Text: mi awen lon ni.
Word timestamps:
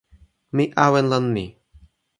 mi 0.55 0.63
awen 0.85 1.05
lon 1.11 1.25
ni. 1.35 1.45